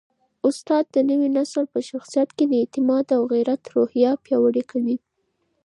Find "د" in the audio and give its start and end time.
0.95-0.97, 2.47-2.53